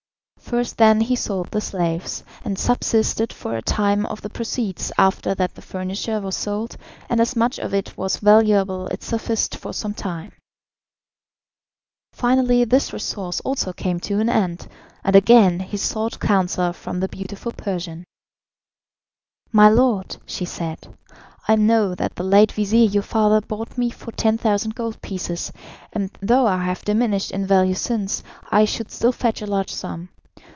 First 0.51 0.79
then 0.79 0.99
he 0.99 1.15
sold 1.15 1.47
the 1.51 1.61
slaves, 1.61 2.25
and 2.43 2.59
subsisted 2.59 3.31
for 3.31 3.55
a 3.55 3.61
time 3.61 4.05
on 4.05 4.17
the 4.21 4.29
proceeds, 4.29 4.91
after 4.97 5.33
that 5.35 5.55
the 5.55 5.61
furniture 5.61 6.19
was 6.19 6.35
sold, 6.35 6.75
and 7.07 7.21
as 7.21 7.37
much 7.37 7.57
of 7.57 7.73
it 7.73 7.95
was 7.95 8.17
valuable 8.17 8.87
it 8.87 9.01
sufficed 9.01 9.55
for 9.55 9.71
some 9.71 9.93
time. 9.93 10.33
Finally 12.11 12.65
this 12.65 12.91
resource 12.91 13.39
also 13.41 13.71
came 13.71 13.97
to 14.01 14.19
an 14.19 14.27
end, 14.27 14.67
and 15.05 15.15
again 15.15 15.61
he 15.61 15.77
sought 15.77 16.19
counsel 16.19 16.73
from 16.73 16.99
the 16.99 17.07
beautiful 17.07 17.53
Persian. 17.53 18.03
"My 19.53 19.69
lord," 19.69 20.17
she 20.25 20.43
said, 20.43 20.85
"I 21.47 21.55
know 21.55 21.95
that 21.95 22.15
the 22.17 22.23
late 22.23 22.51
vizir, 22.51 22.89
your 22.89 23.03
father, 23.03 23.39
bought 23.39 23.77
me 23.77 23.89
for 23.89 24.11
10,000 24.11 24.75
gold 24.75 25.01
pieces, 25.01 25.53
and 25.93 26.09
though 26.21 26.45
I 26.45 26.65
have 26.65 26.83
diminished 26.83 27.31
in 27.31 27.47
value 27.47 27.75
since, 27.75 28.21
I 28.49 28.65
should 28.65 28.91
still 28.91 29.13
fetch 29.13 29.41
a 29.41 29.45
large 29.47 29.71
sum. 29.73 30.09